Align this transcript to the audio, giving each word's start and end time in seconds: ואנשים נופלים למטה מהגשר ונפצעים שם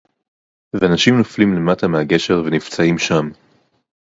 ואנשים 0.81 1.17
נופלים 1.17 1.53
למטה 1.53 1.87
מהגשר 1.87 2.41
ונפצעים 2.45 2.97
שם 2.97 3.29